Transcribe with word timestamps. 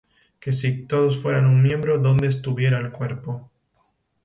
Que 0.39 0.51
si 0.51 0.87
todos 0.87 1.19
fueran 1.21 1.45
un 1.45 1.61
miembro, 1.61 1.99
¿dónde 1.99 2.25
estuviera 2.25 2.79
el 2.79 2.91
cuerpo? 2.91 3.51